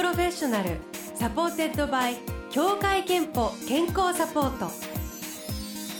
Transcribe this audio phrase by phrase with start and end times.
[0.00, 0.78] プロフェッショナル
[1.14, 2.16] supported by
[2.50, 4.70] 協会けんぽ健康サポート。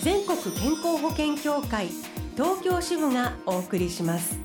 [0.03, 1.89] 全国健康保険協会
[2.35, 4.39] 東京支部がお送りします。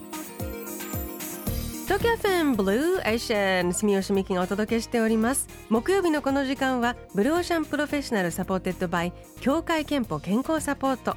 [1.86, 5.48] 東京 FM ブルーオーシャン住吉美紀がお届けしております。
[5.70, 11.16] 木曜日のこの時間はブルーオーシャンプロフェッショナル supported by 協会けんぽ健康サポート。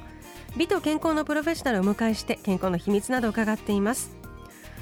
[0.55, 4.15] 美と健康のプロフェッショナルをお迎えして健康の秘密などを伺っています。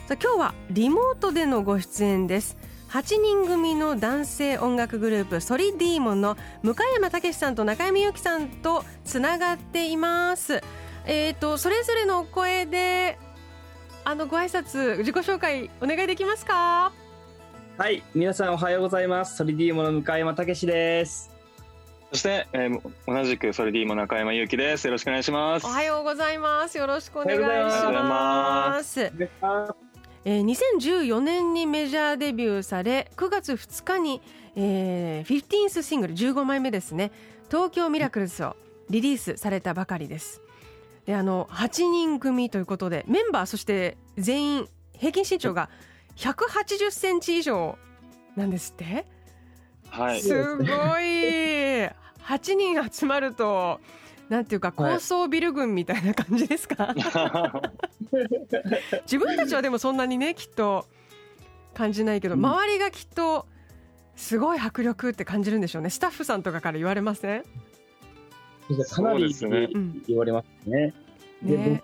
[0.08, 2.56] さあ今日はリモートでのご出演です。
[2.90, 10.62] 8人組の男性音楽グループソリディーモンの向山武さんと中山由紀さんとつながっています
[11.06, 13.18] えーとそれぞれの声で
[14.04, 16.94] あのご挨拶自己紹介お願いできますか？
[17.78, 19.36] はい、皆さんおはようございます。
[19.36, 21.30] ソリディーモの向山武史です。
[22.12, 24.88] そして、えー、同じくソリディーモ中山優希です。
[24.88, 25.66] よろしくお願いします。
[25.66, 27.38] おはようございますよろしくお願い
[27.72, 29.12] します
[30.30, 34.22] えー、2014年にメジャーデビューされ9月2日に、
[34.58, 37.14] えー、15th シングル15枚目ですね
[37.50, 38.58] 「東京ミラクルズ」を
[38.90, 40.42] リリースされたばかりです。
[41.06, 45.70] であの8人組ということでメンバーそして全員平均身長が
[46.18, 47.78] 180センチ以上
[48.36, 49.06] なんですって、
[49.90, 50.22] はい。
[50.22, 50.68] すごい。
[52.28, 53.80] 8人集まると
[54.30, 54.94] なんていうかはい。
[54.96, 56.94] 高層ビル群みたいな感じですか、
[59.04, 60.86] 自分たちはでもそんなにねきっと
[61.74, 62.46] 感じないけど、うん。
[62.46, 63.46] 周りがきっと
[64.16, 65.90] すごい迫力って感じるんでしょうね。
[65.90, 67.44] スタッフさんとかから言われません？
[68.90, 69.34] かなり
[70.08, 70.94] 言われますね。
[71.42, 71.84] で、ね。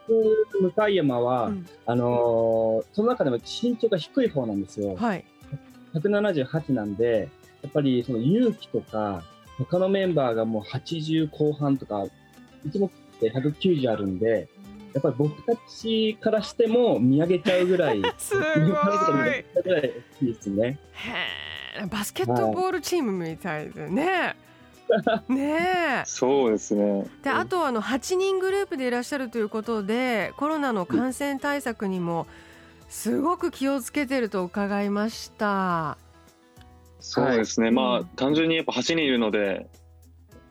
[0.52, 1.66] 僕、向山は、うん。
[1.86, 4.96] あのーその中でも身長が低い方なんですよ。
[4.96, 5.24] はい。
[5.94, 7.30] 178なんで、
[7.62, 9.24] やっぱりその勇気とか、
[9.60, 12.04] 他のメンバーがもう80後半とか、
[12.66, 14.48] いつもって190あるんで、
[14.94, 20.80] やっぱり僕たちからしても見上げちゃうぐらい、 すごいぐらい大きいですね。
[20.94, 24.36] へえバスケットボールチームみたいでね
[25.28, 27.08] ねえそうですね。
[27.24, 32.28] であとあの8人グループでいらっしゃるということでコロナの感染対策にも
[32.90, 35.98] すごく気をつけてると伺いました。
[37.00, 37.72] そうですね。
[37.72, 39.68] まあうん単純にやっぱ8人いるので、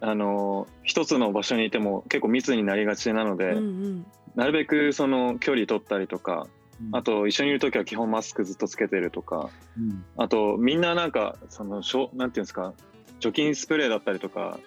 [0.02, 4.06] あの一つの場所にいても結構密になりがちなので、うんうん。
[4.34, 6.48] なるべくその距離取ったりとか、
[6.80, 6.96] うん。
[6.96, 9.48] あと一緒にいる時は基本マスクずっとつけてるとか、
[9.78, 10.04] うん。
[10.16, 12.74] あとみんななんかそのしょなんていうんですか、
[13.20, 14.58] 除菌スプレーだったりとか、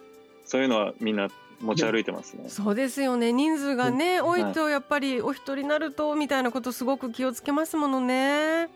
[0.46, 1.28] そういうのはみんな
[1.60, 2.46] 持ち歩いてますね。
[2.48, 3.34] そうですよね。
[3.34, 4.28] 人数がね、うん。
[4.28, 8.70] 多いとやっぱりお一人になるとみたいなことすごく気をつけますものね。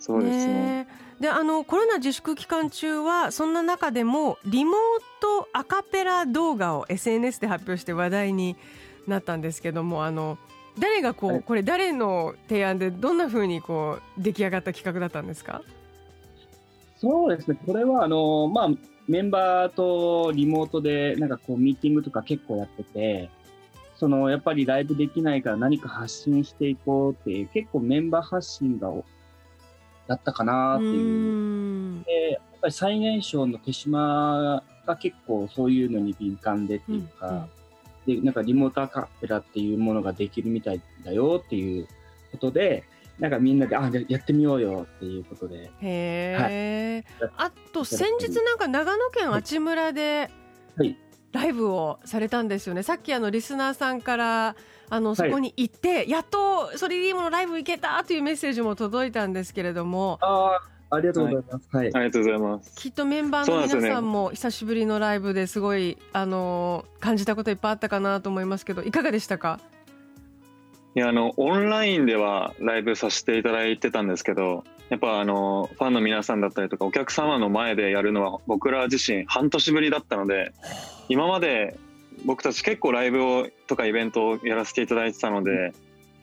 [0.00, 0.88] そうですね。
[0.90, 4.74] えであのコロナ自粛期間中はそんな中でもリモー
[5.20, 8.56] トアカペラ動画を SNS で発表して話題に
[9.06, 10.38] なったんですけどもあの
[10.78, 11.42] 誰がこう、はい。
[11.42, 15.62] これ誰の提案でどんな風にこう出来上がった企画だったんですか？
[16.98, 18.68] そうですね、これはあの、まあ、
[19.08, 23.28] メンバーとリモートでなんかこうミーティングとか結構やってて、
[23.96, 29.04] そのやっぱりライブできないから何か発信していこうっていう、結構メンバー発信がお
[30.08, 30.92] だったかなっていう。
[31.00, 32.02] ん。
[32.02, 37.46] で、やっぱり最年少の手島が結構そういうのに敏感でっていうか、
[38.06, 41.86] で、なんかリモートアカペラっていうものができるみたいだよっていう
[42.32, 42.84] ことで、
[43.18, 47.30] なんかみんなで、あ、やってみようよっていうことで、へえ、はい。
[47.36, 50.30] あと先日なんか長野県阿智村で
[50.76, 50.96] はい。
[51.32, 52.82] ライブをされたんですよね。
[52.82, 54.56] さっきあのリスナーさんから
[54.90, 60.60] あのそこに行って、やっとソリディーモのライブ行けたというメッセージも届いたんですけれどもあ
[60.90, 61.76] あ、ありがとうございます。
[61.76, 61.94] はい。
[61.94, 62.74] ありがとうございます。
[62.76, 69.60] きっとメンバーの皆さんも久しぶりのライブですごいあの感じたこといっぱいあったかなと思いますけどいかがでしたか？
[70.94, 80.52] いやあのオンラインではライブさせていただいてたんですけどやっぱあのファンの皆さんだったりとかお客様の前でやるのは僕ら自身半年ぶりだったので
[81.08, 81.78] 今まで
[82.24, 85.72] 僕たち結構ライブをとかイベントをやらせていただいてたので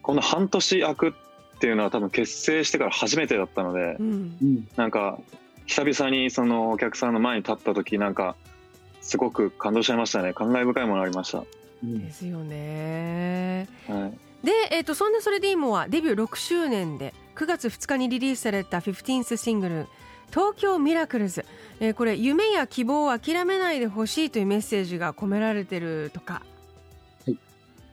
[0.01, 4.38] この半年空くっていうのは多分結成してから初めてだったのでうん。
[4.42, 4.68] うん。
[4.75, 5.19] なんか
[5.65, 8.36] 久々にそのお客さんの前に立った時なんか
[9.01, 10.33] すごく感動しちゃいましたね。
[10.33, 11.44] 感慨深いものありました、
[11.83, 12.06] うん。
[12.06, 13.68] ですよね。
[13.88, 14.12] は
[14.44, 19.88] い、で、えー、とそんなそれでいいもはデビュー6周年で9月2日にリリースされた 15th シングル
[20.30, 21.45] 「東京ミラクルズ」
[21.80, 26.42] えーこれ夢や希望を諦めないでほしいというメッセージが込められてるとか。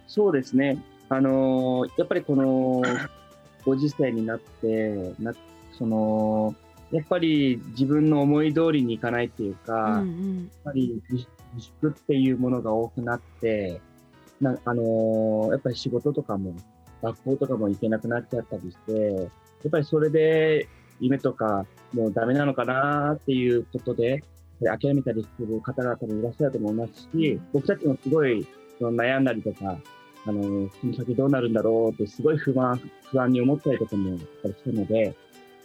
[0.06, 0.78] そうですね。
[1.08, 2.82] あのーやっぱりこの
[3.64, 5.32] ご時世になって、な
[5.78, 6.54] その、
[6.90, 13.80] やっぱり自分の思い通りにいかないっていうか、うんうやっんぱり自自粛っていうものが多くなって、
[14.40, 16.54] なあのーやっぱり仕事とかも、
[17.02, 19.22] 学校とかも行けなくなっちゃったりして、や
[19.68, 20.68] っぱりそれで、
[21.02, 24.22] 夢とかもうダメなのかなっていうことで、
[24.60, 28.46] 諦めたりする方々もいらっしゃると思いますし、僕たちもすごい
[28.80, 29.76] 悩んだりとか、
[30.24, 35.00] あの、この先どうなるんだろうってすごい不安、不安に思ったりとかもやっぱりしたので、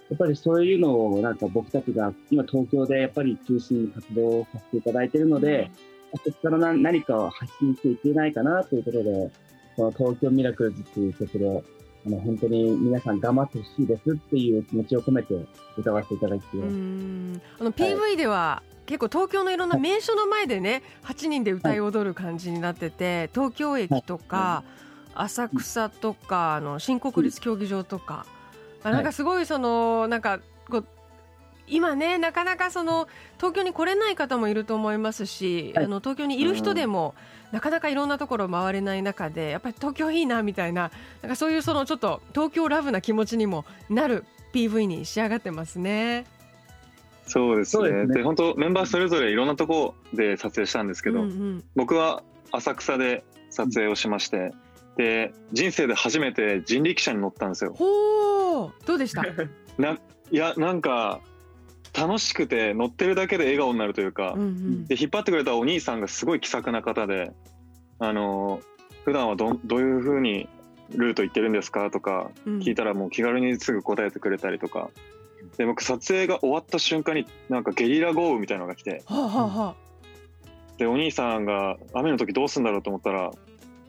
[0.09, 5.69] やっぱりそういうのをなんか僕たちが今東京でやっぱり中心に活動させていただいているので、
[6.23, 9.31] そこから何かを発信していけないかなということで、
[9.75, 11.63] この東京ミラクルズっていう曲で、
[12.07, 15.35] あの本当に皆さん頑張ってほしいですっていう気持ちを込めて
[15.77, 16.45] 歌わせていただいて。
[16.53, 24.63] あの PV では、結構東京のいろんな名所の前でね8人で歌い踊る感じになってて東京駅とか
[25.13, 28.25] 浅草とかあの新国立競技場とか。
[28.83, 30.39] なんかすごいそのなんか
[30.69, 30.85] こう
[31.67, 37.13] 今ねなかなかその東京に来れない方もいると思いますし、あの東京にいる人でも、
[37.51, 40.91] なかなかいろんなところ回れない中でやっぱり東京いいなみたいな
[41.21, 46.25] なんかそういうそのちょっと東京ラブな気持ちにもなる PV に仕上がってますね。
[47.25, 48.07] そうですね。
[48.07, 54.53] で、ね、本当メンバーそれぞれいろんなとこで撮影したんですけど、うんうん、僕は浅草で撮影をしまして、
[54.95, 57.73] で人生で初めて人力車に乗ったんですよ。
[57.75, 59.23] ほうどうでした？
[59.77, 59.97] な
[60.31, 61.21] いやなんか
[61.97, 67.31] 楽しくて乗ってるだけで笑顔になるというか、うんうん、で引っ張ってくれたお兄さんがすごい気さくな方で
[67.99, 68.59] あの
[69.03, 70.47] 普段はどどういうふうに
[70.91, 74.89] ルート行ってるんですかとか聞いたらもう気軽にすぐ答えてくれたりとか、
[75.57, 79.75] で僕撮影が終わった瞬間になんかゲリラ豪雨みたいなのが来て、はあはあ、
[80.77, 83.31] でお兄さんが雨の時どうすんだろうと思ったら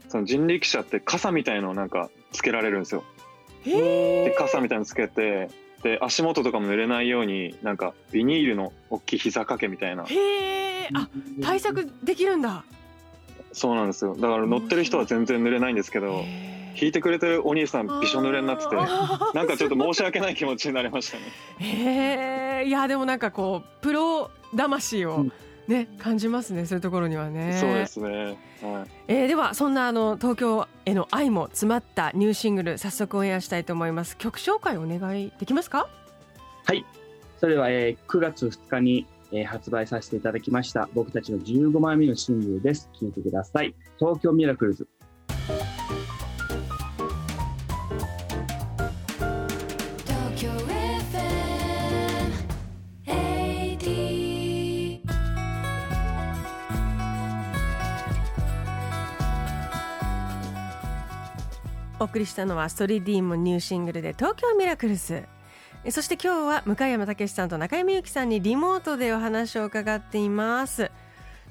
[0.08, 3.04] その人力車って傘みたいのをなんかつけられるんですよ。
[3.64, 5.49] で傘みたいのつけて
[5.82, 10.04] で足元とかも濡れないようになんかビニールの大きい膝掛けみたいな。
[10.04, 11.08] へえあ
[11.42, 12.64] 対策できるんだ。
[13.52, 16.25] そうなんですよだから乗ってる人は全然濡れないんですけど。
[16.78, 21.25] 弾いてくれてるお兄さんびしょ濡れになっててなんかちょっと申し訳ない気持ちになりましたね。
[21.58, 25.26] へえいやでもなんかこうプロ魂を
[25.68, 27.58] ね、感じますねそういうところにはね。
[27.60, 28.90] そうですね、はい。
[29.06, 34.16] えー、ではそんなあの東京への愛も詰まったニューシングル早速オンエアしたいと思います。
[34.16, 35.88] 曲紹介お願いできますか？
[36.64, 36.84] はい。
[37.38, 42.88] それでは、えー、9月2日に、えー、発売させていただきました僕たちの15枚目のシングルです。
[42.98, 43.74] 聴いてください。
[43.98, 44.88] 東京ミラクルズ
[62.18, 65.24] 送りしたのはストリディームニューシングルで東京ミラクルズ
[65.90, 70.90] そして今日は向山武さんと中山由紀さんにリモートでお話を伺っています。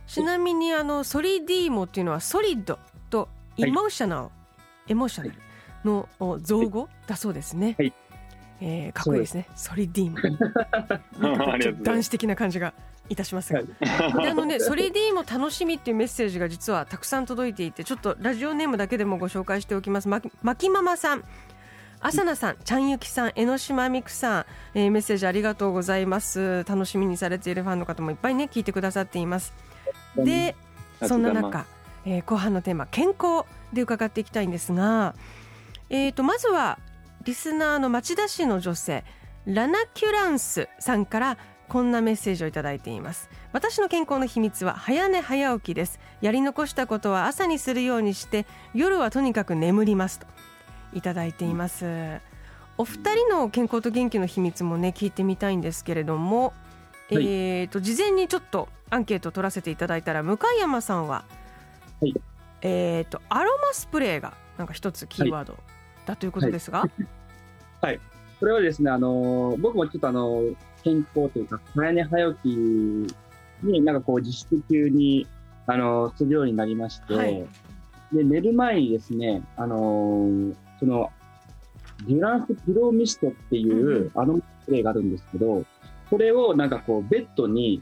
[0.06, 2.78] ちなみにあのソリディーモっていうのはソリッド
[3.10, 4.28] とイモーショナル、は
[4.88, 5.40] い、エモーショナル
[5.86, 6.10] の
[6.42, 7.94] 造語だそうですね、はい、
[8.60, 9.48] えー、かっこいいですね。
[9.56, 11.78] ソリディーモ。
[11.84, 12.74] 男子的な感じが
[13.10, 13.54] いたします。
[13.54, 13.66] が、は
[14.26, 20.08] い、あのね それでも楽しみっていうメッセージが実はたくさん届いていてちょっとラジオネームだけでもご紹介しておきます。
[20.08, 21.24] ままきママさん。
[22.00, 24.46] 朝菜さん、ちゃんゆきさん、江ノ島美久さん、
[24.76, 26.64] えー、メッセージありがとうございます。
[26.66, 29.52] 楽しみにされているファンの方もいっぱいね聞いてくださっています。
[30.16, 30.56] で、
[31.08, 31.66] そんな中、
[32.06, 35.16] えー、後半のテーマ健康で伺っていきたいんですが、
[35.90, 36.78] えーとまずは
[37.24, 39.04] リスナーの町田市の女性
[39.46, 41.38] ラナキュランスさんから
[41.70, 43.30] こんなメッセージをいただいています。
[43.52, 46.00] 私の健康の秘密は早寝早起きです。
[46.22, 50.28] やり残したことは朝にするようにして夜はとにかく眠りますと。
[50.94, 52.20] いただいています。
[52.78, 56.54] お二人の健康と元気の秘密もね聞いてみたいんですけれども、
[57.12, 61.26] はい、えっ、と事前にちょっとアンケートを取らせていただいたら向山さんは、
[62.00, 62.14] はい、
[62.62, 65.58] えっ、とアロマスプレーがなんか一つキーワード
[66.06, 66.92] だということですが、はい、
[67.82, 68.00] はい、
[68.40, 70.44] これはですねあの僕もちょっとあの
[70.84, 72.48] 健康というか、早寝早起き
[73.64, 75.28] になんかこう自粛級に、
[75.66, 77.46] あの、するようになりまして、はい、
[78.14, 81.10] で、寝る前にですね、あのー、その、
[82.06, 85.66] デュランスピローミストっていう、うん、あのプレイがあるんですけど、
[86.10, 87.82] これをなんかこう、ベッドに、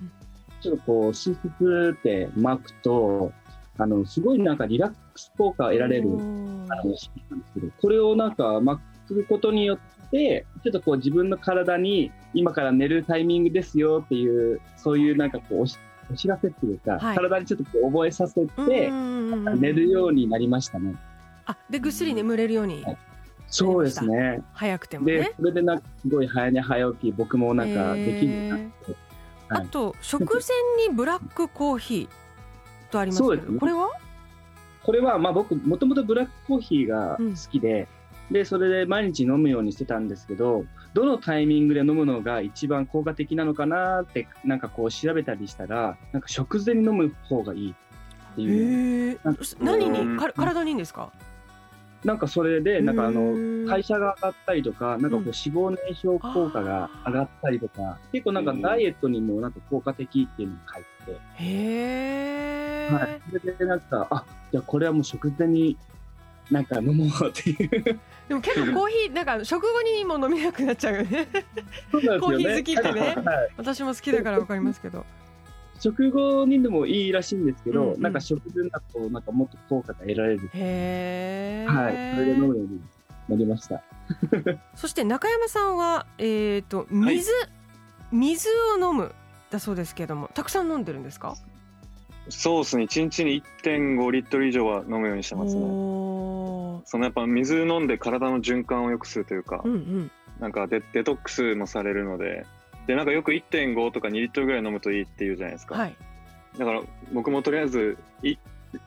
[0.62, 3.32] ちょっとこう、シースって巻くと、
[3.78, 7.12] あの、すごいなんかリラックス効果を得られる、あの、なんです
[7.54, 9.80] けど、これをなんか巻くことによっ
[10.16, 20.96] て、ちょっとこう自分の体に今から寝るタイミングですよっていう、そういうなんかこうお知らせっていうか、はい、体にちょっとこう覚えさせて、寝るようにできましたね。
[21.46, 22.98] あ、で、ぐっすり眠れるように、はい、
[23.48, 24.42] そうですね。
[24.54, 25.14] 早くてもね。
[25.14, 28.96] で、それでなんかすごい早寝早起き、僕もなんかできるなって。
[29.50, 33.90] あと、食前にブラックコーヒーとありますけど、ね、これは？
[34.84, 37.88] これは、まあ僕、もともとブラックコーヒーが好きで、うん
[38.32, 49.20] で、それで毎日飲むようにしてたんですけど、どのタイミングで飲むのが一番効果的なのかなってなんかこう調べたりしたらなんか食前に飲む方がいいっていう。
[49.60, 50.14] 何うん。
[50.14, 51.12] にか体にいいんですか？
[52.04, 53.68] なんかそれでなんかあへのー。
[53.68, 55.24] 代謝が上がったりとかなんかこううん。
[55.26, 65.78] 脂肪燃焼効果が上がったりとか結構なんかダイエットにもなんか効果的っていうのを書いてて、へえ、はい、それでなんかあじゃあこれはもう食前に
[66.52, 68.00] なんか飲もうっていう。
[68.28, 71.28] でも結構コーヒーなんか食後にも飲めなくなっちゃうよね。
[71.92, 72.20] そうなんですよね。
[72.20, 73.16] コーヒー好きってね。
[73.24, 75.06] はい私も好きだからわかりますけど。
[75.80, 78.02] 食後にでもいいらしいんですけど、うんうん。
[78.02, 82.82] なんか食前だとなんかもっと効果が得られる、へえ、はい、それで飲むように
[83.28, 83.82] なりました。
[84.76, 87.32] そして中山さんはえっ、と水、
[88.12, 88.50] 水
[88.80, 89.14] を飲む
[89.52, 91.36] だそうですけれどもたくさん飲んでるんですか？
[92.30, 92.84] そうですね。
[92.86, 95.62] 1日に1.5リットル以上は飲むようにしてますね。
[95.62, 100.12] そのやっぱ水飲んで体の循環を良くするというか、うんうん。
[100.40, 102.46] なんかデデトックスもされるので
[102.88, 105.96] でなんかよく1.5とか2リットルぐらい飲むといいっていうじゃないですか、はい。
[106.58, 106.82] だから
[107.14, 108.36] 僕もとりあえずい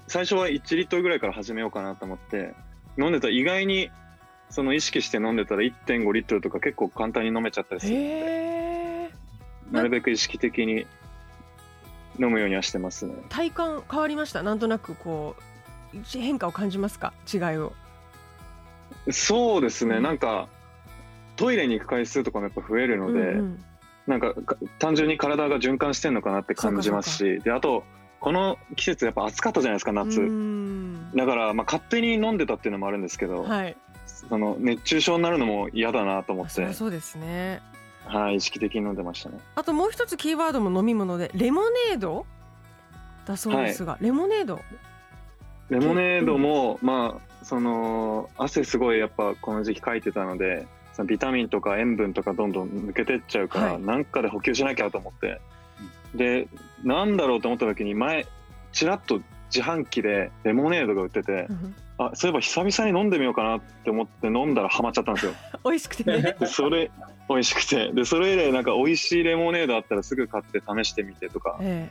[0.06, 2.54] 最初は1リットルぐらいから始めようかなと思って
[2.98, 3.90] 飲んでたら意外に
[4.50, 9.10] その意識して飲んでたら1.5リットルとか結構簡単に飲めちゃったりするへえ
[9.70, 10.86] なるべく意識的に
[12.18, 13.14] 飲むようにはしてますね。
[13.28, 14.42] 体感変わりました？
[14.42, 15.36] なんとなくこ
[15.94, 17.12] う変化を感じますか？
[17.32, 17.72] 違いを。
[19.10, 20.02] そうですね、うん。
[20.02, 20.48] なんか
[21.36, 23.64] トイレに行く回数とかもやっぱ増えるので、うんうん。
[24.06, 27.84] なんかか単純に体が循環してんのかなって感じますしであと
[28.20, 31.12] この季節やっぱ暑かったじゃないですか夏、うん。
[31.14, 33.76] だからまあ勝手に飲んでたっていうのもあるんですけど、はい。
[34.06, 36.72] その熱中症になるのも嫌だなと思って。
[36.72, 37.62] そうですね
[38.08, 39.38] はい、意識的に飲んでましたね。
[39.54, 42.26] あともう一つキーワードも飲み物でレモネード？
[43.26, 44.60] だそうですが、レモネード？
[45.68, 53.82] レモネードも、まあその汗すごいやっぱこの時期かいてたのでそのビタミンとか塩分とかどんどん抜けてっちゃうから、はい。
[53.82, 55.40] なんかで補給しなきゃと思って。
[56.14, 56.48] で
[56.82, 58.26] なんだろうと思った時に前
[58.72, 59.20] ちらっと
[59.54, 61.48] 自販機でレモネードが売ってて、
[61.98, 65.32] あそういえば久々に飲んでみようかなって思って飲んだらハマっちゃったんですよ。
[65.64, 66.36] 美味しくてね。
[66.38, 66.90] でそれ
[67.28, 67.92] 美味しくて。
[67.92, 71.58] でそれ以来なんか美味しいレモネードあったらすぐ買って試してみてとか。
[71.60, 71.90] え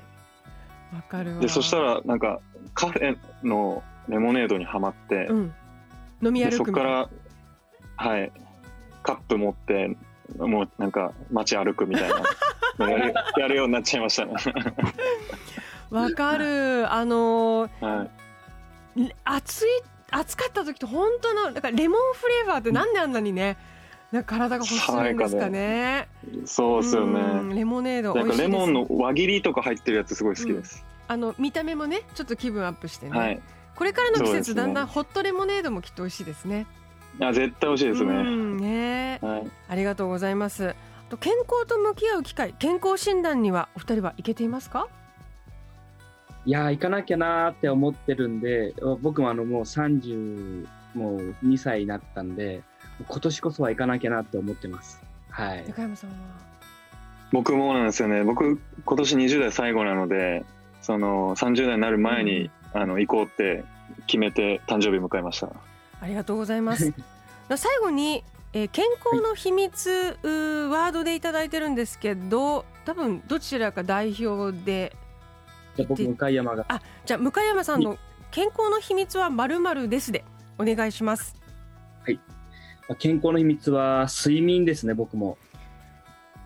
[0.94, 0.96] え。
[0.96, 1.42] わかるわ。
[1.42, 2.40] でそしたらなんか
[2.74, 5.54] カフェのレモネードにはまって、うん。
[6.22, 7.10] 飲みで歩くそこから
[7.98, 8.32] はい。
[9.04, 9.96] カップ持って
[10.38, 12.22] もうなんか街歩くみたいな。
[12.78, 14.34] の やるやるようになっちゃいましたね、
[15.90, 16.92] わかる。
[16.92, 18.08] あのは
[18.96, 19.68] い、ー暑い
[20.12, 23.58] 暑かった時と本当のだからレモンフレーバーってなんであんなにね
[24.12, 26.08] なんか体が欲するんですかね。
[26.46, 33.42] そうですようんねレモネードなんかレモンの輪切りとか入ってるやつすごい好きです、あの見た目もねちょっと気分アップしてね、はい。
[33.76, 34.54] これからの季そうですね。
[34.54, 36.66] 節だんだんホットレモネードもきっと美味しいですね。
[37.20, 39.20] あ絶対美味しいですね、うんね。
[39.22, 40.70] はい、ありがとうございます。
[40.70, 40.76] あ
[41.10, 44.88] と健康と向き合う機会健康診断にはお二人は行けていますか？
[46.46, 52.62] いやー行かなきゃなーって思ってるんで僕もあのもう30もう2歳になったんで
[53.06, 55.02] 今年こそは行かなきゃなって思ってます。
[55.30, 55.66] はい。
[55.68, 56.16] 中山さんは？
[57.32, 58.24] 僕もなんですよね。
[58.24, 60.46] 僕今年20代最後なので
[60.82, 63.64] その30代になる前に、あの行こうって
[64.08, 65.50] 決めて誕生日迎えました。
[66.00, 66.94] ありがとうございます。
[67.56, 68.24] 最後に、
[68.54, 74.96] えー健康の秘密、うーワードでいただいてるんですけど多分どちらか代表で
[75.76, 76.66] じゃあ僕向山が。
[76.70, 77.98] あじゃあ向山さんの
[78.32, 80.24] 健康の秘密はまるまるですで
[80.58, 81.36] お願いします
[82.96, 85.38] 健康の秘密は睡眠ですね僕も。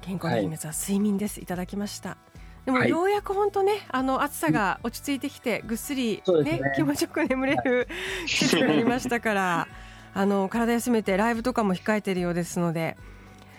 [0.01, 2.17] 健康の秘密は睡眠です、い、ただきました。
[2.65, 2.89] でもはい。
[2.89, 6.73] ようやく本当ねあの暑さが落ち着いてきてぐっすりねね。
[6.75, 7.87] 気持ちよく眠れる
[8.27, 9.67] 季節になりましたから
[10.13, 12.97] あの体休めてライブとかも控えているようですので、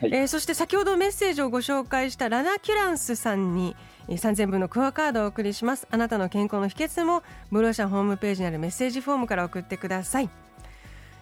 [0.01, 0.11] はい。
[0.13, 3.77] えーそして先ほどメッセージをご紹介したラナ・キュランスさんに
[4.09, 5.87] えー3000分のクアカードをお送りします。
[5.91, 10.31] あなたの健康の秘訣もブローシャンホームページにあるメッセージフォームから送ってください、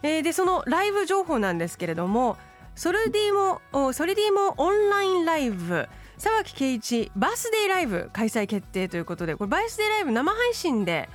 [0.02, 2.36] えーでそのライブ情報なんですけれども
[2.74, 5.88] ソルディモおソルディモオンラインライブ
[6.18, 11.08] 沢木圭一バースデーライブ開催決定ということでこれバースデーライブ生配信で、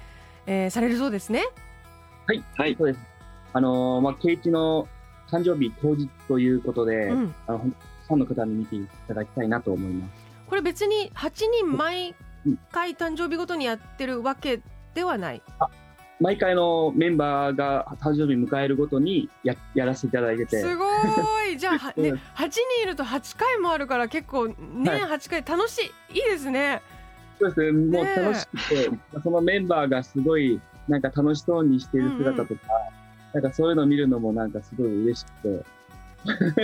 [0.48, 1.44] えーされるそうですね？
[2.28, 2.34] は
[2.68, 2.76] い。
[2.76, 3.00] そうです。
[3.54, 4.88] あのーまあ、ケイチの
[5.30, 7.36] 誕生日当日ということで、うん。
[7.48, 10.12] あの、ほんたくさんの方に見ていただきたいなと思います。
[10.48, 12.16] これ別に8人毎
[12.72, 14.60] 回誕生日ごとにやってるわけ
[14.96, 15.42] ではない？
[16.20, 20.86] 毎回のメンバーが誕生日迎えるごとにややらせていただいてて、すご
[21.44, 21.58] い。
[21.60, 22.20] じゃあ、はねうん、8
[22.50, 25.12] 人いると8回もあるから結構年はい。
[25.12, 26.82] 8回楽しいいいですね。
[27.40, 28.90] そうですね、もう楽しくて、
[29.22, 32.62] そのメンバーがすごいなんか楽しそうにしている姿とか、
[33.34, 35.66] なんかそういうのを見るのもなんかすごい嬉しく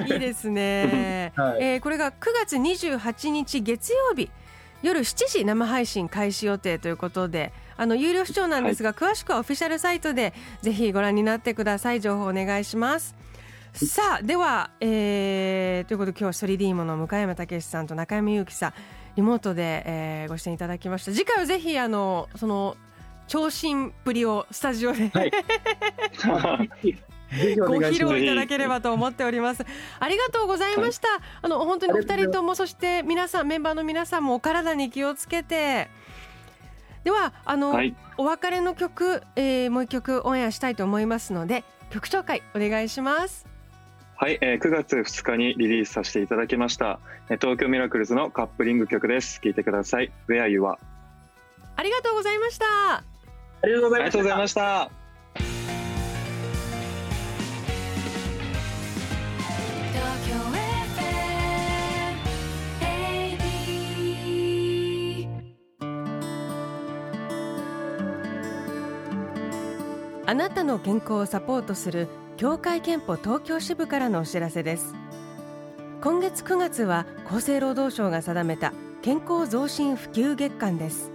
[0.06, 1.64] て、いいですね、 はい。
[1.64, 2.16] えーこれが9
[2.46, 4.32] 月28日月曜日。
[4.82, 13.16] 夜7時生配信開始予定ということであの有料視聴なんですが、詳しくはオフィシャルサイトでぜひご覧になってください情報お願いします
[13.74, 18.74] さあでは、えーということで今日は 3D モの向山武さんと中山祐希さん
[19.16, 22.78] リモートで、えーご出演いただきました次回はぜひあのその
[23.28, 25.32] 長身っぷりをスタジオで、はい
[27.58, 27.96] ご披。
[27.96, 29.66] 露いただければと思っております。
[30.00, 31.08] ありがとうございました。
[31.42, 35.90] あの本当にお二人ともそして皆さんメンバーの皆さんもお体に気をつけて。
[37.04, 43.48] ではあの、はいお別れの曲、えーもう一曲オンエアしたいと思いますので曲紹介お願いします。
[44.16, 49.40] はい、えー9月2日にリリースさせていただきました、えー東京ミラクルズのカップリング曲です。
[49.42, 50.12] 聴いてください。
[50.28, 50.78] Where You Are。
[51.76, 52.66] ありがとうございました
[52.98, 53.04] あ
[53.64, 54.38] りがとうござい。
[54.38, 55.01] ました。
[70.32, 72.08] あなたの健康をサポートする
[72.38, 74.96] 協会憲法東京支部からのお知らせです。
[76.02, 78.72] 今月9月は厚生労働省が定めた
[79.02, 81.12] 健康増進普及月間です。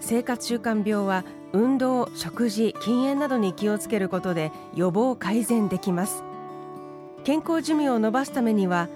[0.00, 1.24] 生活習慣病は
[1.54, 6.22] 運動食事禁煙などに気をつけることで予防改善できます。
[7.24, 8.90] 健康寿命を延ばすためには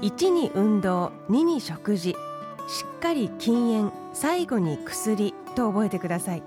[0.00, 2.16] 1に運動2に食事
[2.66, 6.42] しっかり禁煙最後に薬と覚えてください。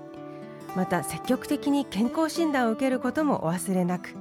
[0.74, 4.14] また積極的に健康診断を受けることもお忘れなく。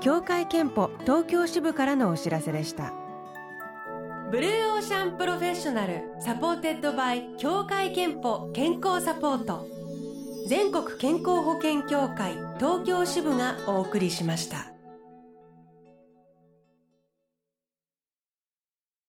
[0.00, 2.92] 協会憲法東京支部からのお知らせでした。
[4.30, 9.66] ブルーオーシャンプロフェッショナル supported by 協会けんぽ健康サポート。
[10.46, 14.73] 全国健康保険協会東京支部がお送りしました。